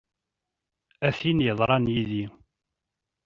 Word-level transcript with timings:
A 1.07 1.09
tin 1.17 1.43
yeḍran 1.45 1.85
yid-i! 1.93 2.25